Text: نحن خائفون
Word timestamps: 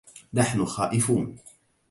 نحن 0.33 0.65
خائفون 0.65 1.37